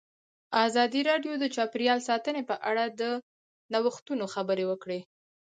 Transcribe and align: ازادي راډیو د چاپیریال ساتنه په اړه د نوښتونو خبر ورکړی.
ازادي 0.65 1.01
راډیو 1.09 1.33
د 1.39 1.45
چاپیریال 1.55 1.99
ساتنه 2.09 2.41
په 2.49 2.55
اړه 2.69 2.83
د 2.99 3.01
نوښتونو 3.73 4.25
خبر 4.33 4.57
ورکړی. 4.69 4.99